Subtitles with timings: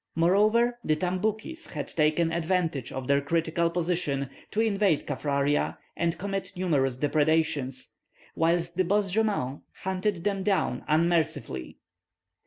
[0.15, 6.51] Moreover the Tamboukis had taken advantage of their critical position to invade Kaffraria and commit
[6.55, 7.93] numerous depredations,
[8.35, 11.77] whilst the Bosjemans hunted them down unmercifully.